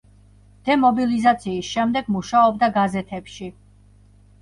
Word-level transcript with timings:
დემობილიზაციის 0.69 1.71
შემდეგ 1.75 2.11
მუშაობდა 2.17 2.73
გაზეთებში. 2.81 3.55